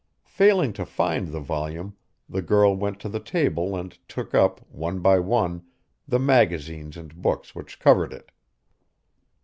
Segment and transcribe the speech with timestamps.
[0.25, 1.95] Failing to find the volume,
[2.27, 5.61] the girl went to the table and took up, one by one,
[6.07, 8.31] the magazines and books which covered it.